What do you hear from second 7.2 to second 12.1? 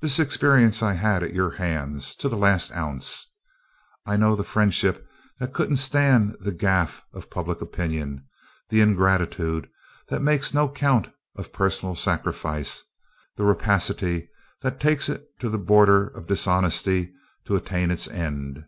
public opinion, the ingratitude that makes no count of personal